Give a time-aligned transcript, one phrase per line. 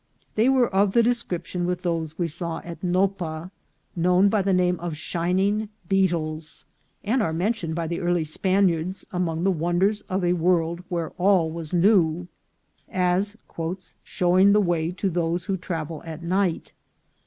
[0.33, 3.51] They were of the description with those we saw at Nopa,
[3.95, 6.65] known by the name of shining beetles,
[7.03, 11.51] and are mentioned by the early Spaniards, among the wonders of a world where all
[11.51, 12.27] was new,"
[12.91, 13.37] as
[14.03, 16.71] showing the way to those who travel at night."